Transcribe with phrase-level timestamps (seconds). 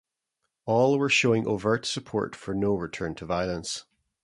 [0.65, 3.85] All were showing overt support for no return to violence.